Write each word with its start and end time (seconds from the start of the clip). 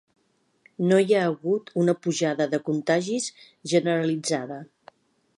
No 0.91 0.95
hi 1.01 1.13
ha 1.17 1.25
hagut 1.25 1.67
una 1.81 1.93
pujada 2.05 2.47
de 2.53 2.59
contagis 2.69 3.27
generalitzada. 3.75 4.57